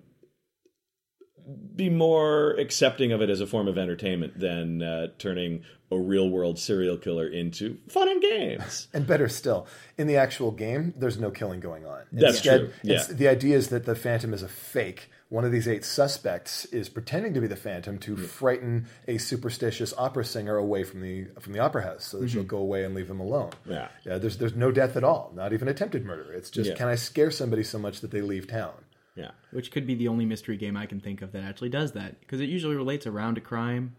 be 1.76 1.88
more 1.90 2.52
accepting 2.52 3.12
of 3.12 3.20
it 3.22 3.30
as 3.30 3.40
a 3.40 3.46
form 3.46 3.68
of 3.68 3.78
entertainment 3.78 4.38
than 4.38 4.82
uh, 4.82 5.08
turning 5.18 5.62
a 5.92 5.98
real 5.98 6.28
world 6.30 6.58
serial 6.58 6.96
killer 6.96 7.26
into 7.26 7.76
fun 7.88 8.08
and 8.08 8.22
games. 8.22 8.86
And 8.94 9.06
better 9.06 9.28
still, 9.28 9.66
in 9.98 10.06
the 10.06 10.16
actual 10.16 10.50
game, 10.52 10.94
there's 10.96 11.18
no 11.18 11.30
killing 11.30 11.58
going 11.60 11.84
on. 11.86 12.02
That's 12.12 12.40
true, 12.40 12.70
it's- 12.84 13.08
yeah. 13.10 13.14
the 13.14 13.28
idea 13.28 13.56
is 13.56 13.68
that 13.68 13.86
the 13.86 13.94
Phantom 13.96 14.32
is 14.32 14.42
a 14.42 14.48
fake. 14.48 15.10
One 15.30 15.44
of 15.44 15.52
these 15.52 15.68
eight 15.68 15.84
suspects 15.84 16.64
is 16.66 16.88
pretending 16.88 17.34
to 17.34 17.40
be 17.40 17.46
the 17.46 17.54
Phantom 17.56 17.98
to 18.00 18.16
frighten 18.16 18.86
a 19.06 19.18
superstitious 19.18 19.94
opera 19.96 20.24
singer 20.24 20.56
away 20.56 20.82
from 20.82 21.00
the 21.02 21.26
from 21.40 21.52
the 21.52 21.60
opera 21.60 21.82
house, 21.82 22.04
so 22.04 22.18
that 22.18 22.30
she'll 22.30 22.42
go 22.42 22.58
away 22.58 22.84
and 22.84 22.94
leave 22.96 23.08
him 23.08 23.20
alone. 23.20 23.50
Mm-hmm. 23.62 23.72
Yeah. 23.72 23.88
yeah. 24.04 24.18
There's 24.18 24.38
there's 24.38 24.56
no 24.56 24.72
death 24.72 24.96
at 24.96 25.04
all, 25.04 25.32
not 25.34 25.52
even 25.52 25.68
attempted 25.68 26.04
murder. 26.04 26.32
It's 26.32 26.50
just 26.50 26.70
Yeah. 26.70 26.76
can 26.76 26.88
I 26.88 26.96
scare 26.96 27.30
somebody 27.30 27.62
so 27.62 27.78
much 27.78 28.00
that 28.00 28.10
they 28.10 28.22
leave 28.22 28.48
town? 28.48 28.72
Yeah. 29.20 29.30
Which 29.50 29.70
could 29.70 29.86
be 29.86 29.94
the 29.94 30.08
only 30.08 30.24
mystery 30.24 30.56
game 30.56 30.76
I 30.76 30.86
can 30.86 31.00
think 31.00 31.20
of 31.20 31.32
that 31.32 31.42
actually 31.42 31.68
does 31.68 31.92
that. 31.92 32.20
Because 32.20 32.40
it 32.40 32.48
usually 32.48 32.76
relates 32.76 33.06
around 33.06 33.36
a 33.36 33.40
crime. 33.42 33.96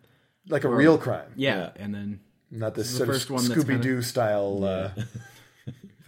Like 0.50 0.63
a 0.63 0.70
real 0.70 0.98
crime, 0.98 1.32
Yeah, 1.36 1.70
and 1.75 1.94
then 1.94 2.20
not 2.50 2.74
this 2.74 2.88
is 2.88 2.94
the 2.94 2.98
sort 3.06 3.10
of 3.10 3.16
first 3.16 3.30
one 3.30 3.44
Scooby 3.44 3.80
Doo 3.80 4.01
style. 4.01 4.63
Uh, 4.63 4.90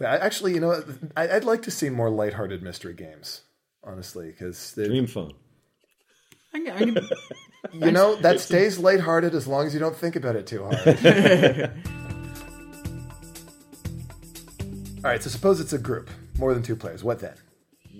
I, 0.00 0.18
actually, 0.18 0.54
you 0.54 0.60
know. 0.60 0.82
I, 1.16 1.28
I'd 1.28 1.44
like 1.44 1.62
to 1.62 1.70
see 1.70 1.88
more 1.88 2.10
lighthearted 2.10 2.60
mystery 2.60 2.94
games, 2.94 3.42
honestly, 3.84 4.32
because 4.32 4.74
Dream 4.74 5.06
phone. 5.06 5.34
I 6.52 6.58
can, 6.58 6.98
I 6.98 7.06
you 7.72 7.92
know 7.92 8.16
that 8.16 8.40
stays 8.48 8.78
lighthearted 8.78 9.34
as 9.34 9.46
long 9.46 9.68
as 9.68 9.74
you 9.74 9.80
don't 9.80 9.96
think 9.96 10.16
about 10.16 10.34
it 10.34 10.48
too 10.48 10.64
hard. 10.64 11.70
All 15.04 15.10
right, 15.10 15.22
so 15.22 15.30
suppose 15.30 15.60
it's 15.60 15.72
a 15.72 15.78
group, 15.78 16.10
more 16.38 16.54
than 16.54 16.62
two 16.62 16.74
players. 16.74 17.04
What 17.04 17.20
then? 17.20 17.34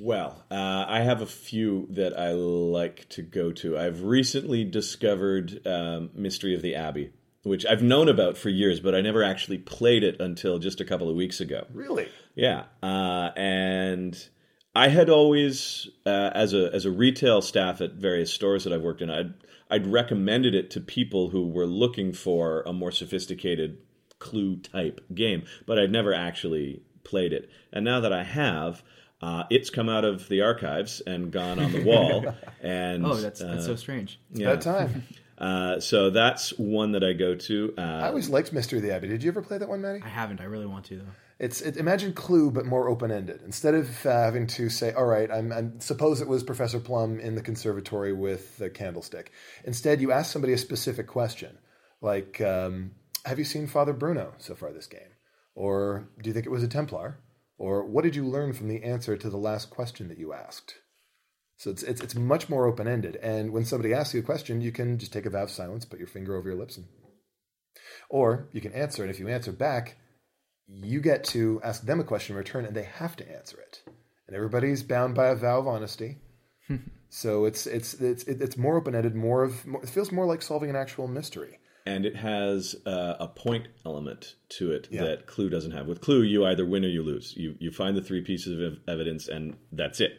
Well, 0.04 0.44
uh, 0.50 0.84
I 0.86 1.00
have 1.00 1.22
a 1.22 1.26
few 1.26 1.86
that 1.92 2.12
I 2.12 2.32
like 2.32 3.08
to 3.08 3.22
go 3.22 3.52
to. 3.52 3.78
I've 3.78 4.02
recently 4.02 4.62
discovered 4.62 5.66
um, 5.66 6.10
Mystery 6.12 6.54
of 6.54 6.60
the 6.60 6.74
Abbey, 6.74 7.12
which 7.42 7.64
I've 7.64 7.82
known 7.82 8.10
about 8.10 8.36
for 8.36 8.50
years, 8.50 8.80
but 8.80 8.94
I 8.94 9.00
never 9.00 9.24
actually 9.24 9.56
played 9.56 10.04
it 10.04 10.20
until 10.20 10.58
just 10.58 10.82
a 10.82 10.84
couple 10.84 11.08
of 11.08 11.16
weeks 11.16 11.40
ago. 11.40 11.66
Really? 11.72 12.06
Yeah, 12.34 12.64
uh, 12.82 13.30
and 13.34 14.14
I 14.74 14.88
had 14.88 15.08
always, 15.08 15.88
uh, 16.04 16.32
as 16.34 16.52
a 16.52 16.70
as 16.74 16.84
a 16.84 16.90
retail 16.90 17.40
staff 17.40 17.80
at 17.80 17.94
various 17.94 18.30
stores 18.30 18.64
that 18.64 18.74
I've 18.74 18.82
worked 18.82 19.00
in, 19.00 19.08
I'd 19.08 19.32
I'd 19.70 19.86
recommended 19.86 20.54
it 20.54 20.70
to 20.72 20.82
people 20.82 21.30
who 21.30 21.48
were 21.48 21.64
looking 21.64 22.12
for 22.12 22.62
a 22.66 22.74
more 22.74 22.92
sophisticated 22.92 23.78
clue 24.18 24.58
type 24.58 25.00
game, 25.14 25.44
but 25.64 25.78
I'd 25.78 25.90
never 25.90 26.12
actually 26.12 26.82
played 27.04 27.32
it. 27.32 27.48
And 27.72 27.86
now 27.86 28.00
that 28.00 28.12
I 28.12 28.24
have. 28.24 28.82
Uh, 29.24 29.44
it's 29.48 29.70
come 29.70 29.88
out 29.88 30.04
of 30.04 30.28
the 30.28 30.42
archives 30.42 31.00
and 31.06 31.30
gone 31.30 31.58
on 31.58 31.72
the 31.72 31.82
wall, 31.82 32.34
and 32.62 33.06
oh, 33.06 33.14
that's 33.14 33.40
that's 33.40 33.64
uh, 33.64 33.66
so 33.68 33.74
strange. 33.76 34.20
yeah. 34.32 34.50
That 34.50 34.60
time. 34.60 35.06
Uh, 35.36 35.80
so 35.80 36.10
that's 36.10 36.50
one 36.58 36.92
that 36.92 37.02
I 37.02 37.12
go 37.12 37.34
to. 37.34 37.74
Uh, 37.76 37.80
I 37.80 38.06
always 38.06 38.28
liked 38.28 38.52
Mystery 38.52 38.78
of 38.78 38.84
the 38.84 38.94
Abbey. 38.94 39.08
Did 39.08 39.24
you 39.24 39.32
ever 39.32 39.42
play 39.42 39.58
that 39.58 39.68
one, 39.68 39.80
Maddie? 39.80 40.00
I 40.00 40.08
haven't. 40.08 40.40
I 40.40 40.44
really 40.44 40.64
want 40.64 40.84
to 40.86 40.98
though. 40.98 41.10
It's 41.40 41.60
it, 41.60 41.76
imagine 41.76 42.12
Clue, 42.12 42.52
but 42.52 42.66
more 42.66 42.88
open 42.88 43.10
ended. 43.10 43.40
Instead 43.44 43.74
of 43.74 44.06
uh, 44.06 44.10
having 44.10 44.46
to 44.46 44.70
say, 44.70 44.92
"All 44.92 45.06
right, 45.06 45.28
I'm, 45.28 45.52
I'm," 45.52 45.80
suppose 45.80 46.20
it 46.20 46.28
was 46.28 46.44
Professor 46.44 46.78
Plum 46.78 47.18
in 47.18 47.34
the 47.34 47.42
conservatory 47.42 48.12
with 48.12 48.56
the 48.58 48.70
candlestick. 48.70 49.32
Instead, 49.64 50.00
you 50.00 50.12
ask 50.12 50.32
somebody 50.32 50.52
a 50.52 50.58
specific 50.58 51.08
question, 51.08 51.58
like, 52.00 52.40
um, 52.40 52.92
"Have 53.24 53.40
you 53.40 53.44
seen 53.44 53.66
Father 53.66 53.92
Bruno 53.92 54.34
so 54.38 54.54
far 54.54 54.72
this 54.72 54.86
game?" 54.86 55.00
Or, 55.56 56.08
"Do 56.22 56.30
you 56.30 56.32
think 56.32 56.46
it 56.46 56.50
was 56.50 56.62
a 56.62 56.68
Templar?" 56.68 57.18
Or, 57.64 57.82
"What 57.82 58.04
did 58.04 58.14
you 58.14 58.26
learn 58.26 58.52
from 58.52 58.68
the 58.68 58.82
answer 58.82 59.16
to 59.16 59.30
the 59.30 59.38
last 59.38 59.70
question 59.70 60.08
that 60.08 60.18
you 60.18 60.34
asked?" 60.34 60.74
So 61.56 61.70
it's, 61.70 61.82
it's 61.82 62.02
it's 62.02 62.14
much 62.14 62.50
more 62.50 62.66
open 62.66 62.86
ended. 62.86 63.16
And 63.16 63.52
when 63.52 63.64
somebody 63.64 63.94
asks 63.94 64.12
you 64.12 64.20
a 64.20 64.22
question, 64.22 64.60
you 64.60 64.70
can 64.70 64.98
just 64.98 65.14
take 65.14 65.24
a 65.24 65.30
vow 65.30 65.44
of 65.44 65.50
silence, 65.50 65.86
put 65.86 65.98
your 65.98 66.06
finger 66.06 66.36
over 66.36 66.50
your 66.50 66.58
lips, 66.58 66.76
and 66.76 66.84
or 68.10 68.50
you 68.52 68.60
can 68.60 68.72
answer. 68.72 69.02
And 69.02 69.10
if 69.10 69.18
you 69.18 69.28
answer 69.28 69.50
back, 69.50 69.96
you 70.66 71.00
get 71.00 71.24
to 71.24 71.62
ask 71.64 71.86
them 71.86 72.00
a 72.00 72.04
question 72.04 72.34
in 72.34 72.38
return, 72.38 72.66
and 72.66 72.76
they 72.76 72.82
have 72.82 73.16
to 73.16 73.32
answer 73.34 73.58
it. 73.58 73.82
And 74.26 74.36
everybody's 74.36 74.82
bound 74.82 75.14
by 75.14 75.28
a 75.28 75.34
vow 75.34 75.60
of 75.60 75.66
honesty. 75.66 76.18
so 77.08 77.46
it's 77.46 77.66
it's 77.66 77.94
it's 77.94 78.24
it's 78.24 78.58
more 78.58 78.76
open 78.76 78.94
ended. 78.94 79.14
More 79.14 79.42
of 79.42 79.66
more, 79.66 79.82
it 79.82 79.88
feels 79.88 80.12
more 80.12 80.26
like 80.26 80.42
solving 80.42 80.68
an 80.68 80.76
actual 80.76 81.08
mystery. 81.08 81.60
And 81.86 82.06
it 82.06 82.16
has 82.16 82.74
uh, 82.86 83.14
a 83.20 83.28
point 83.28 83.68
element 83.84 84.34
to 84.58 84.72
it 84.72 84.88
Yeah. 84.90 85.04
that 85.04 85.26
Clue 85.26 85.50
doesn't 85.50 85.72
have. 85.72 85.86
With 85.86 86.00
Clue, 86.00 86.22
you 86.22 86.44
either 86.46 86.64
win 86.64 86.84
or 86.84 86.88
you 86.88 87.02
lose. 87.02 87.34
You 87.36 87.56
you 87.58 87.70
find 87.70 87.96
the 87.96 88.02
three 88.02 88.22
pieces 88.22 88.60
of 88.60 88.78
evidence, 88.88 89.28
and 89.28 89.56
that's 89.72 90.00
it. 90.00 90.18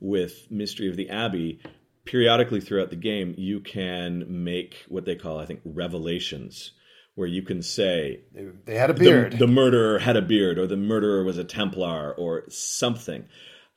With 0.00 0.50
Mystery 0.50 0.88
of 0.88 0.96
the 0.96 1.10
Abbey, 1.10 1.60
periodically 2.04 2.60
throughout 2.60 2.90
the 2.90 2.96
game, 2.96 3.34
you 3.38 3.60
can 3.60 4.24
make 4.44 4.84
what 4.88 5.04
they 5.04 5.14
call, 5.14 5.38
I 5.38 5.46
think, 5.46 5.60
revelations, 5.64 6.72
where 7.14 7.28
you 7.28 7.42
can 7.42 7.62
say 7.62 8.20
They, 8.34 8.46
they 8.64 8.74
had 8.76 8.90
a 8.90 8.94
the, 8.94 8.98
beard. 9.00 9.38
the 9.38 9.46
murderer 9.46 9.98
had 10.00 10.16
a 10.16 10.22
beard, 10.22 10.58
or 10.58 10.66
the 10.66 10.76
murderer 10.76 11.22
was 11.24 11.38
a 11.38 11.44
Templar, 11.44 12.12
or 12.14 12.44
something. 12.48 13.26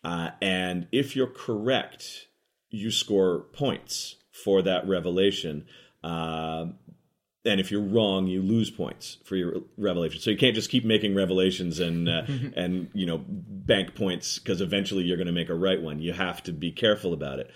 Uh, 0.03 0.29
and 0.41 0.87
if 0.91 1.15
you're 1.15 1.27
correct, 1.27 2.27
you 2.69 2.89
score 2.91 3.41
points 3.53 4.15
for 4.31 4.61
that 4.63 4.87
revelation. 4.87 5.65
Uh, 6.03 6.67
and 7.45 7.59
if 7.59 7.71
you're 7.71 7.81
wrong, 7.81 8.27
you 8.27 8.41
lose 8.41 8.71
points 8.71 9.17
for 9.23 9.35
your 9.35 9.61
revelation. 9.77 10.19
So 10.19 10.31
you 10.31 10.37
can't 10.37 10.55
just 10.55 10.69
keep 10.69 10.83
making 10.83 11.15
revelations 11.15 11.79
and 11.79 12.09
uh, 12.09 12.23
and 12.55 12.89
you 12.93 13.05
know 13.05 13.23
bank 13.27 13.95
points 13.95 14.39
because 14.39 14.61
eventually 14.61 15.03
you're 15.03 15.17
going 15.17 15.27
to 15.27 15.33
make 15.33 15.49
a 15.49 15.55
right 15.55 15.81
one. 15.81 15.99
You 15.99 16.13
have 16.13 16.43
to 16.43 16.51
be 16.51 16.71
careful 16.71 17.13
about 17.13 17.39
it. 17.39 17.51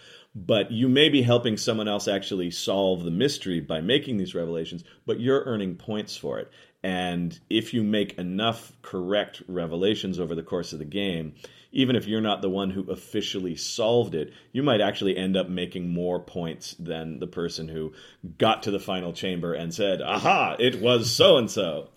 But 0.45 0.71
you 0.71 0.87
may 0.87 1.09
be 1.09 1.21
helping 1.21 1.57
someone 1.57 1.87
else 1.87 2.07
actually 2.07 2.51
solve 2.51 3.03
the 3.03 3.11
mystery 3.11 3.59
by 3.59 3.81
making 3.81 4.17
these 4.17 4.35
revelations, 4.35 4.83
but 5.05 5.19
you're 5.19 5.43
earning 5.43 5.75
points 5.75 6.15
for 6.15 6.39
it. 6.39 6.51
And 6.83 7.37
if 7.49 7.73
you 7.73 7.83
make 7.83 8.17
enough 8.17 8.71
correct 8.81 9.41
revelations 9.47 10.19
over 10.19 10.35
the 10.35 10.43
course 10.43 10.71
of 10.71 10.79
the 10.79 10.85
game, 10.85 11.33
even 11.71 11.95
if 11.95 12.07
you're 12.07 12.21
not 12.21 12.41
the 12.41 12.49
one 12.49 12.71
who 12.71 12.89
officially 12.89 13.55
solved 13.55 14.15
it, 14.15 14.33
you 14.51 14.63
might 14.63 14.81
actually 14.81 15.17
end 15.17 15.35
up 15.35 15.49
making 15.49 15.89
more 15.89 16.19
points 16.19 16.75
than 16.79 17.19
the 17.19 17.27
person 17.27 17.67
who 17.67 17.93
got 18.37 18.63
to 18.63 18.71
the 18.71 18.79
final 18.79 19.13
chamber 19.13 19.53
and 19.53 19.73
said, 19.73 20.01
"Aha, 20.01 20.55
it 20.57 20.81
was 20.81 21.11
so 21.11 21.37
and 21.37 21.51
so." 21.51 21.89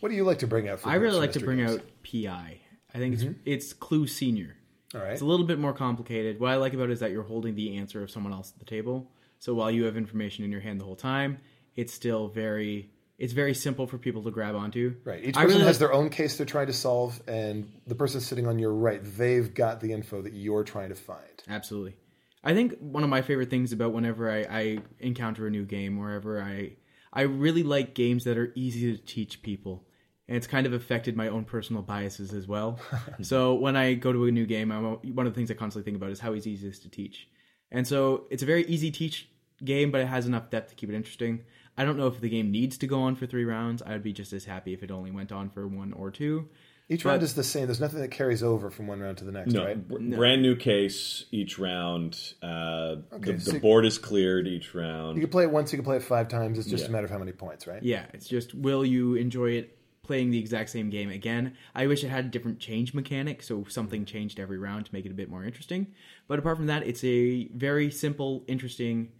what 0.00 0.08
do 0.08 0.14
you 0.14 0.24
like 0.24 0.40
to 0.40 0.46
bring 0.46 0.68
out? 0.68 0.80
For 0.80 0.88
I 0.88 0.94
really 0.94 1.18
like 1.18 1.32
to 1.32 1.40
bring 1.40 1.58
games? 1.58 1.74
out 1.74 1.82
PI. 2.10 2.60
I 2.94 2.98
think 2.98 3.14
it's 3.14 3.24
mm-hmm. 3.24 3.40
it's 3.44 3.72
Clue 3.72 4.06
Senior. 4.06 4.56
All 4.94 5.00
right. 5.00 5.12
It's 5.12 5.22
a 5.22 5.26
little 5.26 5.46
bit 5.46 5.58
more 5.58 5.72
complicated. 5.72 6.38
What 6.40 6.50
I 6.50 6.56
like 6.56 6.74
about 6.74 6.90
it 6.90 6.92
is 6.92 7.00
that 7.00 7.10
you're 7.12 7.22
holding 7.22 7.54
the 7.54 7.76
answer 7.78 8.02
of 8.02 8.10
someone 8.10 8.32
else 8.32 8.52
at 8.52 8.58
the 8.58 8.64
table. 8.64 9.10
So 9.38 9.54
while 9.54 9.70
you 9.70 9.84
have 9.84 9.96
information 9.96 10.44
in 10.44 10.52
your 10.52 10.60
hand 10.60 10.80
the 10.80 10.84
whole 10.84 10.96
time, 10.96 11.38
it's 11.76 11.92
still 11.92 12.28
very 12.28 12.90
it's 13.18 13.32
very 13.34 13.54
simple 13.54 13.86
for 13.86 13.98
people 13.98 14.22
to 14.24 14.30
grab 14.32 14.56
onto. 14.56 14.96
Right. 15.04 15.22
Each 15.24 15.36
I 15.36 15.42
person 15.42 15.58
really 15.58 15.66
has 15.68 15.76
like- 15.76 15.78
their 15.80 15.92
own 15.92 16.08
case 16.10 16.36
they're 16.36 16.46
trying 16.46 16.66
to 16.66 16.72
solve, 16.72 17.20
and 17.28 17.70
the 17.86 17.94
person 17.94 18.20
sitting 18.20 18.46
on 18.48 18.58
your 18.58 18.72
right, 18.72 19.00
they've 19.16 19.52
got 19.54 19.80
the 19.80 19.92
info 19.92 20.22
that 20.22 20.32
you're 20.32 20.64
trying 20.64 20.88
to 20.88 20.94
find. 20.96 21.42
Absolutely. 21.48 21.94
I 22.42 22.54
think 22.54 22.76
one 22.80 23.04
of 23.04 23.10
my 23.10 23.22
favorite 23.22 23.48
things 23.50 23.72
about 23.72 23.92
whenever 23.92 24.28
I, 24.28 24.40
I 24.50 24.78
encounter 24.98 25.46
a 25.46 25.50
new 25.50 25.64
game, 25.64 25.98
wherever 25.98 26.42
I 26.42 26.72
I 27.12 27.22
really 27.22 27.62
like 27.62 27.94
games 27.94 28.24
that 28.24 28.38
are 28.38 28.52
easy 28.56 28.96
to 28.96 29.02
teach 29.02 29.42
people. 29.42 29.84
And 30.28 30.36
it's 30.36 30.46
kind 30.46 30.66
of 30.66 30.72
affected 30.72 31.16
my 31.16 31.28
own 31.28 31.44
personal 31.44 31.82
biases 31.82 32.32
as 32.32 32.46
well. 32.46 32.78
so 33.22 33.54
when 33.54 33.76
I 33.76 33.94
go 33.94 34.12
to 34.12 34.26
a 34.26 34.30
new 34.30 34.46
game, 34.46 34.70
I'm, 34.70 34.84
one 35.14 35.26
of 35.26 35.32
the 35.34 35.36
things 35.36 35.50
I 35.50 35.54
constantly 35.54 35.84
think 35.84 35.96
about 36.00 36.10
is 36.10 36.20
how 36.20 36.32
easy 36.34 36.54
it 36.54 36.62
is 36.62 36.78
to 36.80 36.88
teach. 36.88 37.28
And 37.70 37.86
so 37.86 38.24
it's 38.30 38.42
a 38.42 38.46
very 38.46 38.64
easy 38.66 38.90
teach 38.90 39.28
game, 39.64 39.90
but 39.90 40.00
it 40.00 40.06
has 40.06 40.26
enough 40.26 40.48
depth 40.50 40.70
to 40.70 40.74
keep 40.76 40.88
it 40.90 40.94
interesting. 40.94 41.40
I 41.76 41.84
don't 41.84 41.96
know 41.96 42.06
if 42.06 42.20
the 42.20 42.28
game 42.28 42.50
needs 42.50 42.78
to 42.78 42.86
go 42.86 43.00
on 43.02 43.16
for 43.16 43.26
three 43.26 43.44
rounds. 43.44 43.82
I 43.82 43.92
would 43.92 44.02
be 44.02 44.12
just 44.12 44.32
as 44.32 44.44
happy 44.44 44.72
if 44.74 44.82
it 44.82 44.90
only 44.90 45.10
went 45.10 45.32
on 45.32 45.48
for 45.50 45.66
one 45.66 45.92
or 45.92 46.10
two. 46.10 46.48
Each 46.88 47.04
round 47.06 47.22
is 47.22 47.34
the 47.34 47.44
same. 47.44 47.66
There's 47.66 47.80
nothing 47.80 48.00
that 48.00 48.10
carries 48.10 48.42
over 48.42 48.68
from 48.70 48.86
one 48.86 49.00
round 49.00 49.16
to 49.18 49.24
the 49.24 49.32
next, 49.32 49.52
No, 49.54 49.64
right? 49.64 49.88
br- 49.88 50.16
brand 50.16 50.42
new 50.42 50.54
case 50.56 51.24
each 51.30 51.58
round. 51.58 52.18
Uh, 52.42 52.96
Okay, 53.14 53.32
the, 53.32 53.40
so- 53.40 53.52
the 53.52 53.60
board 53.60 53.86
is 53.86 53.96
cleared 53.98 54.46
each 54.46 54.74
round. 54.74 55.16
You 55.16 55.22
can 55.22 55.30
play 55.30 55.44
it 55.44 55.50
once, 55.50 55.72
you 55.72 55.78
can 55.78 55.84
play 55.84 55.96
it 55.96 56.02
five 56.02 56.28
times. 56.28 56.58
It's 56.58 56.68
just 56.68 56.84
Yeah. 56.84 56.88
a 56.90 56.92
matter 56.92 57.04
of 57.06 57.10
how 57.10 57.18
many 57.18 57.32
points, 57.32 57.66
right? 57.66 57.82
Yeah, 57.82 58.04
it's 58.12 58.28
just 58.28 58.52
will 58.54 58.84
you 58.84 59.14
enjoy 59.14 59.52
it 59.52 59.78
playing 60.02 60.30
the 60.30 60.38
exact 60.38 60.70
same 60.70 60.90
game 60.90 61.10
again? 61.10 61.54
I 61.74 61.86
wish 61.86 62.02
it 62.04 62.08
had 62.08 62.26
a 62.26 62.28
different 62.28 62.58
change 62.58 62.92
mechanic, 62.94 63.42
so 63.42 63.64
something 63.68 64.04
changed 64.04 64.40
every 64.40 64.58
round 64.58 64.86
to 64.86 64.92
make 64.92 65.06
it 65.06 65.10
a 65.10 65.14
bit 65.14 65.30
more 65.30 65.44
interesting. 65.44 65.88
But 66.28 66.38
apart 66.38 66.56
from 66.56 66.66
that, 66.66 66.86
it's 66.86 67.04
a 67.04 67.48
very 67.48 67.90
simple, 67.90 68.44
interesting 68.46 69.12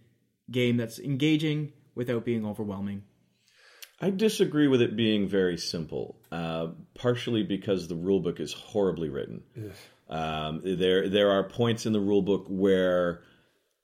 game 0.51 0.77
that's 0.77 0.99
engaging 0.99 1.73
without 1.95 2.25
being 2.25 2.45
overwhelming. 2.45 3.03
I 4.01 4.09
disagree 4.09 4.67
with 4.67 4.81
it 4.81 4.97
being 4.97 5.29
very 5.29 5.57
simple, 5.57 6.17
uh, 6.31 6.67
partially 6.95 7.43
because 7.43 7.87
the 7.87 7.95
rulebook 7.95 8.41
is 8.41 8.51
horribly 8.51 9.07
written. 9.07 9.43
Um, 10.09 10.61
there, 10.65 11.07
there 11.07 11.31
are 11.31 11.43
points 11.43 11.85
in 11.85 11.93
the 11.93 11.99
rulebook 11.99 12.49
where 12.49 13.21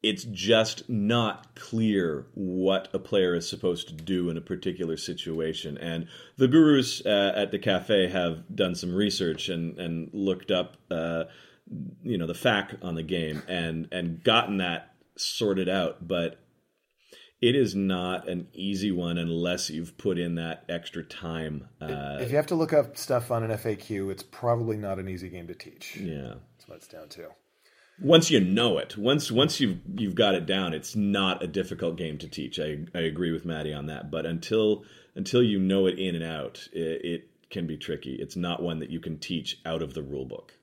it's 0.01 0.23
just 0.23 0.89
not 0.89 1.55
clear 1.55 2.25
what 2.33 2.87
a 2.93 2.99
player 2.99 3.35
is 3.35 3.49
supposed 3.49 3.89
to 3.89 3.93
do 3.93 4.29
in 4.29 4.37
a 4.37 4.41
particular 4.41 4.95
situation. 4.95 5.77
And 5.77 6.07
the 6.37 6.47
gurus 6.47 7.05
uh, 7.05 7.33
at 7.35 7.51
the 7.51 7.59
cafe 7.59 8.07
have 8.07 8.43
done 8.55 8.75
some 8.75 8.95
research 8.95 9.49
and, 9.49 9.77
and 9.77 10.09
looked 10.13 10.51
up, 10.51 10.77
uh, 10.89 11.25
you 12.01 12.17
know, 12.17 12.27
the 12.27 12.33
FAQ 12.33 12.83
on 12.83 12.95
the 12.95 13.03
game 13.03 13.43
and 13.47 13.87
and 13.91 14.23
gotten 14.23 14.57
that 14.57 14.93
sorted 15.17 15.67
out. 15.67 16.07
But 16.07 16.39
it 17.41 17.55
is 17.55 17.75
not 17.75 18.27
an 18.27 18.47
easy 18.53 18.91
one 18.91 19.17
unless 19.17 19.69
you've 19.69 19.97
put 19.97 20.17
in 20.17 20.35
that 20.35 20.63
extra 20.69 21.03
time. 21.03 21.67
Uh, 21.81 22.17
If 22.19 22.31
you 22.31 22.35
have 22.37 22.47
to 22.47 22.55
look 22.55 22.73
up 22.73 22.97
stuff 22.97 23.31
on 23.31 23.43
an 23.43 23.51
FAQ, 23.51 24.11
it's 24.11 24.23
probably 24.23 24.77
not 24.77 24.99
an 24.99 25.07
easy 25.09 25.29
game 25.29 25.47
to 25.47 25.55
teach. 25.55 25.97
yeah. 25.97 26.35
That's 26.57 26.67
what 26.67 26.75
it's 26.77 26.87
down 26.87 27.09
to. 27.09 27.27
Once 28.01 28.31
you 28.31 28.39
know 28.39 28.77
it, 28.77 28.97
once 28.97 29.31
once 29.31 29.59
you've 29.59 29.79
you've 29.95 30.15
got 30.15 30.35
it 30.35 30.45
down, 30.45 30.73
it's 30.73 30.95
not 30.95 31.43
a 31.43 31.47
difficult 31.47 31.97
game 31.97 32.17
to 32.17 32.27
teach. 32.27 32.59
I 32.59 32.79
I 32.95 32.99
agree 32.99 33.31
with 33.31 33.45
Maddie 33.45 33.73
on 33.73 33.87
that. 33.87 34.09
But 34.09 34.25
until 34.25 34.83
until 35.15 35.43
you 35.43 35.59
know 35.59 35.85
it 35.85 35.99
in 35.99 36.15
and 36.15 36.23
out, 36.23 36.67
it, 36.71 37.03
it 37.03 37.29
can 37.49 37.67
be 37.67 37.77
tricky. 37.77 38.15
It's 38.15 38.35
not 38.35 38.61
one 38.61 38.79
that 38.79 38.89
you 38.89 38.99
can 38.99 39.17
teach 39.17 39.59
out 39.65 39.81
of 39.81 39.93
the 39.93 40.03
rule 40.03 40.25
book. 40.25 40.53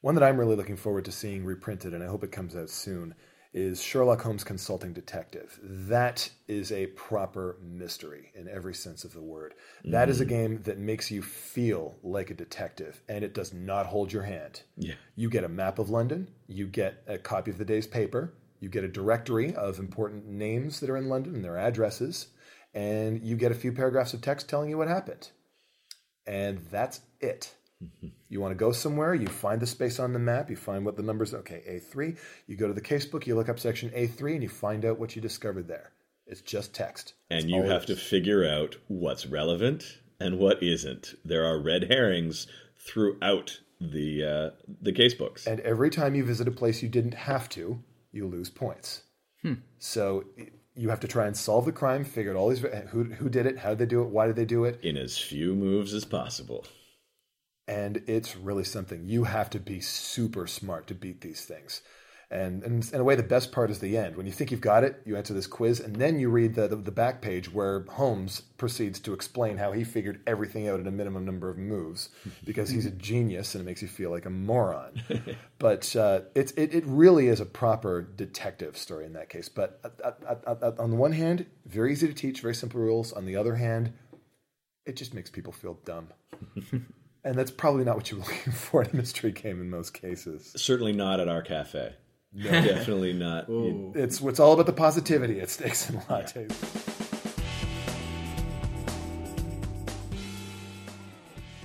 One 0.00 0.14
that 0.14 0.24
I'm 0.24 0.38
really 0.38 0.56
looking 0.56 0.76
forward 0.76 1.04
to 1.06 1.12
seeing 1.12 1.44
reprinted, 1.44 1.94
and 1.94 2.02
I 2.02 2.06
hope 2.06 2.24
it 2.24 2.32
comes 2.32 2.54
out 2.54 2.70
soon, 2.70 3.14
is 3.54 3.80
Sherlock 3.80 4.20
Holmes 4.20 4.42
Consulting 4.42 4.92
Detective. 4.92 5.58
That 5.62 6.28
is 6.48 6.72
a 6.72 6.88
proper 6.88 7.56
mystery 7.62 8.32
in 8.34 8.48
every 8.48 8.74
sense 8.74 9.04
of 9.04 9.14
the 9.14 9.22
word. 9.22 9.54
That 9.84 10.08
is 10.08 10.20
a 10.20 10.26
mm. 10.26 10.28
game 10.28 10.62
that 10.64 10.78
makes 10.78 11.10
you 11.10 11.22
feel 11.22 11.94
like 12.02 12.30
a 12.30 12.34
detective, 12.34 13.00
and 13.08 13.24
it 13.24 13.32
does 13.32 13.54
not 13.54 13.86
hold 13.86 14.12
your 14.12 14.24
hand. 14.24 14.62
Yeah. 14.76 14.94
You 15.14 15.30
get 15.30 15.44
a 15.44 15.48
map 15.48 15.78
of 15.78 15.88
London, 15.88 16.28
you 16.48 16.66
get 16.66 17.04
a 17.06 17.16
copy 17.16 17.52
of 17.52 17.58
the 17.58 17.64
day's 17.64 17.86
paper, 17.86 18.34
you 18.58 18.68
get 18.68 18.82
a 18.82 18.88
directory 18.88 19.54
of 19.54 19.78
important 19.78 20.26
names 20.26 20.80
that 20.80 20.90
are 20.90 20.96
in 20.96 21.08
London 21.08 21.36
and 21.36 21.44
their 21.44 21.56
addresses, 21.56 22.28
and 22.74 23.22
you 23.22 23.36
get 23.36 23.52
a 23.52 23.54
few 23.54 23.72
paragraphs 23.72 24.14
of 24.14 24.20
text 24.20 24.48
telling 24.48 24.68
you 24.68 24.78
what 24.78 24.88
happened. 24.88 25.30
And 26.26 26.58
that's 26.70 27.02
it. 27.20 27.54
You 28.28 28.40
want 28.40 28.52
to 28.52 28.56
go 28.56 28.72
somewhere, 28.72 29.14
you 29.14 29.26
find 29.26 29.60
the 29.60 29.66
space 29.66 29.98
on 29.98 30.12
the 30.12 30.18
map, 30.18 30.50
you 30.50 30.56
find 30.56 30.84
what 30.84 30.96
the 30.96 31.02
numbers 31.02 31.34
okay, 31.34 31.62
A3, 31.68 32.16
you 32.46 32.56
go 32.56 32.66
to 32.66 32.74
the 32.74 32.80
casebook, 32.80 33.26
you 33.26 33.34
look 33.34 33.48
up 33.48 33.58
section 33.58 33.90
A3 33.90 34.34
and 34.34 34.42
you 34.42 34.48
find 34.48 34.84
out 34.84 34.98
what 34.98 35.14
you 35.14 35.22
discovered 35.22 35.68
there. 35.68 35.92
It's 36.26 36.40
just 36.40 36.74
text. 36.74 37.14
And 37.30 37.50
you 37.50 37.62
have 37.62 37.86
to 37.86 37.96
figure 37.96 38.48
out 38.48 38.76
what's 38.88 39.26
relevant 39.26 39.98
and 40.18 40.38
what 40.38 40.62
isn't. 40.62 41.14
There 41.24 41.44
are 41.44 41.60
red 41.60 41.84
herrings 41.90 42.46
throughout 42.78 43.60
the 43.80 44.24
uh, 44.24 44.50
the 44.80 44.92
case 44.92 45.14
books. 45.14 45.46
And 45.46 45.60
every 45.60 45.90
time 45.90 46.14
you 46.14 46.24
visit 46.24 46.48
a 46.48 46.52
place 46.52 46.82
you 46.82 46.88
didn't 46.88 47.14
have 47.14 47.48
to, 47.50 47.82
you 48.12 48.26
lose 48.26 48.48
points. 48.48 49.02
So 49.78 50.24
you 50.74 50.88
have 50.88 51.00
to 51.00 51.08
try 51.08 51.26
and 51.26 51.36
solve 51.36 51.66
the 51.66 51.72
crime, 51.72 52.04
figure 52.04 52.32
out 52.32 52.38
all 52.38 52.48
these 52.48 52.64
who 52.90 53.04
who 53.04 53.28
did 53.28 53.46
it, 53.46 53.58
how 53.58 53.70
did 53.70 53.78
they 53.78 53.86
do 53.86 54.02
it, 54.02 54.08
why 54.08 54.26
did 54.26 54.36
they 54.36 54.44
do 54.44 54.64
it, 54.64 54.80
in 54.82 54.96
as 54.96 55.18
few 55.18 55.54
moves 55.54 55.92
as 55.92 56.04
possible. 56.04 56.64
And 57.66 58.02
it's 58.06 58.36
really 58.36 58.64
something. 58.64 59.04
You 59.06 59.24
have 59.24 59.50
to 59.50 59.58
be 59.58 59.80
super 59.80 60.46
smart 60.46 60.86
to 60.88 60.94
beat 60.94 61.20
these 61.20 61.44
things. 61.44 61.82
And, 62.30 62.64
and 62.64 62.92
in 62.92 63.00
a 63.00 63.04
way, 63.04 63.14
the 63.14 63.22
best 63.22 63.52
part 63.52 63.70
is 63.70 63.78
the 63.78 63.96
end. 63.96 64.16
When 64.16 64.26
you 64.26 64.32
think 64.32 64.50
you've 64.50 64.60
got 64.60 64.82
it, 64.82 65.00
you 65.04 65.16
answer 65.16 65.34
this 65.34 65.46
quiz, 65.46 65.78
and 65.78 65.94
then 65.96 66.18
you 66.18 66.30
read 66.30 66.54
the, 66.54 66.66
the, 66.66 66.76
the 66.76 66.90
back 66.90 67.20
page 67.20 67.52
where 67.52 67.84
Holmes 67.90 68.40
proceeds 68.56 68.98
to 69.00 69.12
explain 69.12 69.58
how 69.58 69.72
he 69.72 69.84
figured 69.84 70.20
everything 70.26 70.66
out 70.66 70.80
in 70.80 70.86
a 70.86 70.90
minimum 70.90 71.24
number 71.24 71.48
of 71.48 71.58
moves 71.58 72.08
because 72.44 72.70
he's 72.70 72.86
a 72.86 72.90
genius 72.90 73.54
and 73.54 73.62
it 73.62 73.64
makes 73.64 73.82
you 73.82 73.88
feel 73.88 74.10
like 74.10 74.26
a 74.26 74.30
moron. 74.30 75.00
but 75.58 75.94
uh, 75.94 76.22
it's, 76.34 76.52
it, 76.52 76.74
it 76.74 76.84
really 76.86 77.28
is 77.28 77.40
a 77.40 77.46
proper 77.46 78.02
detective 78.02 78.76
story 78.76 79.04
in 79.04 79.12
that 79.12 79.28
case. 79.28 79.48
But 79.48 79.80
uh, 79.84 80.10
uh, 80.26 80.34
uh, 80.46 80.54
uh, 80.60 80.72
on 80.78 80.90
the 80.90 80.96
one 80.96 81.12
hand, 81.12 81.46
very 81.66 81.92
easy 81.92 82.08
to 82.08 82.14
teach, 82.14 82.40
very 82.40 82.54
simple 82.54 82.80
rules. 82.80 83.12
On 83.12 83.26
the 83.26 83.36
other 83.36 83.54
hand, 83.56 83.92
it 84.86 84.96
just 84.96 85.14
makes 85.14 85.30
people 85.30 85.52
feel 85.52 85.78
dumb. 85.84 86.08
and 87.24 87.34
that's 87.34 87.50
probably 87.50 87.84
not 87.84 87.96
what 87.96 88.10
you're 88.10 88.20
looking 88.26 88.52
for 88.52 88.82
in 88.82 88.90
a 88.90 88.96
mystery 88.96 89.32
game 89.32 89.60
in 89.60 89.70
most 89.70 89.94
cases. 89.94 90.52
Certainly 90.56 90.92
not 90.92 91.20
at 91.20 91.28
our 91.28 91.42
cafe. 91.42 91.94
No, 92.32 92.50
Definitely 92.50 93.12
not. 93.12 93.48
Ooh. 93.48 93.92
It's 93.94 94.20
it's 94.20 94.40
all 94.40 94.52
about 94.52 94.66
the 94.66 94.72
positivity 94.72 95.40
at 95.40 95.50
Snakes 95.50 95.88
and 95.88 96.00
Lattes. 96.02 96.52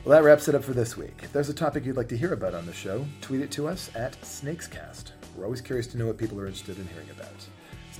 Well, 0.06 0.18
that 0.18 0.24
wraps 0.24 0.48
it 0.48 0.56
up 0.56 0.64
for 0.64 0.74
this 0.74 0.96
week. 0.96 1.20
If 1.24 1.34
there's 1.34 1.50
a 1.50 1.54
topic 1.54 1.86
you'd 1.86 1.98
like 1.98 2.08
to 2.10 2.18
hear 2.18 2.34
about 2.34 2.56
on 2.56 2.66
the 2.66 2.74
show, 2.74 3.06
tweet 3.22 3.42
it 3.42 3.52
to 3.52 3.68
us 3.68 3.92
at 3.96 4.20
Snakescast. 4.22 5.12
We're 5.36 5.44
always 5.44 5.62
curious 5.62 5.88
to 5.88 5.98
know 5.98 6.08
what 6.08 6.18
people 6.18 6.40
are 6.40 6.48
interested 6.48 6.80
in 6.80 6.88
hearing 6.88 7.10
about. 7.12 7.30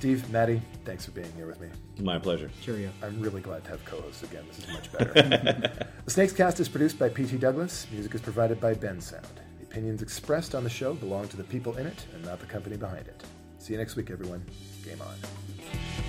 Steve, 0.00 0.30
Maddie, 0.30 0.62
thanks 0.86 1.04
for 1.04 1.10
being 1.10 1.30
here 1.36 1.46
with 1.46 1.60
me. 1.60 1.68
My 1.98 2.18
pleasure. 2.18 2.50
Cheerio. 2.62 2.88
I'm 3.02 3.20
really 3.20 3.42
glad 3.42 3.64
to 3.64 3.70
have 3.70 3.84
co-hosts 3.84 4.22
again. 4.22 4.44
This 4.48 4.60
is 4.60 4.68
much 4.68 4.90
better. 4.90 5.12
the 6.04 6.10
Snakes 6.10 6.32
Cast 6.32 6.58
is 6.58 6.70
produced 6.70 6.98
by 6.98 7.10
P.T. 7.10 7.36
Douglas. 7.36 7.86
Music 7.92 8.14
is 8.14 8.22
provided 8.22 8.58
by 8.62 8.72
Bensound. 8.72 9.26
The 9.58 9.64
opinions 9.64 10.00
expressed 10.00 10.54
on 10.54 10.64
the 10.64 10.70
show 10.70 10.94
belong 10.94 11.28
to 11.28 11.36
the 11.36 11.44
people 11.44 11.76
in 11.76 11.86
it 11.86 12.06
and 12.14 12.24
not 12.24 12.40
the 12.40 12.46
company 12.46 12.78
behind 12.78 13.08
it. 13.08 13.22
See 13.58 13.74
you 13.74 13.78
next 13.78 13.96
week, 13.96 14.10
everyone. 14.10 14.42
Game 14.86 15.02
on. 15.02 15.99